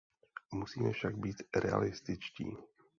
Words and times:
Musíme 0.53 0.91
však 0.91 1.17
být 1.17 1.43
realističtí. 1.55 2.57